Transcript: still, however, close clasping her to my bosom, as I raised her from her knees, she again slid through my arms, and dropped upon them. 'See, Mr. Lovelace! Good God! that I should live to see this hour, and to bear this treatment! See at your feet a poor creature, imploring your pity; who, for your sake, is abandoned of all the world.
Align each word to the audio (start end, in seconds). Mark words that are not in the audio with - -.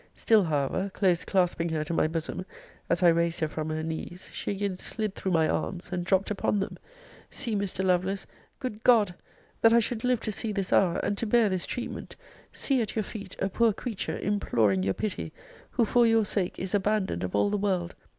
still, 0.15 0.45
however, 0.45 0.89
close 0.95 1.23
clasping 1.23 1.69
her 1.69 1.83
to 1.83 1.93
my 1.93 2.07
bosom, 2.07 2.43
as 2.89 3.03
I 3.03 3.09
raised 3.09 3.39
her 3.39 3.47
from 3.47 3.69
her 3.69 3.83
knees, 3.83 4.27
she 4.31 4.49
again 4.49 4.75
slid 4.75 5.13
through 5.13 5.31
my 5.33 5.47
arms, 5.47 5.91
and 5.91 6.03
dropped 6.03 6.31
upon 6.31 6.59
them. 6.59 6.79
'See, 7.29 7.55
Mr. 7.55 7.85
Lovelace! 7.85 8.25
Good 8.57 8.83
God! 8.83 9.13
that 9.61 9.73
I 9.73 9.79
should 9.79 10.03
live 10.03 10.19
to 10.21 10.31
see 10.31 10.51
this 10.51 10.73
hour, 10.73 10.97
and 11.03 11.19
to 11.19 11.27
bear 11.27 11.49
this 11.49 11.67
treatment! 11.67 12.15
See 12.51 12.81
at 12.81 12.95
your 12.95 13.03
feet 13.03 13.35
a 13.37 13.47
poor 13.47 13.73
creature, 13.73 14.17
imploring 14.17 14.81
your 14.81 14.95
pity; 14.95 15.33
who, 15.69 15.85
for 15.85 16.07
your 16.07 16.25
sake, 16.25 16.57
is 16.57 16.73
abandoned 16.73 17.23
of 17.23 17.35
all 17.35 17.51
the 17.51 17.55
world. 17.57 17.93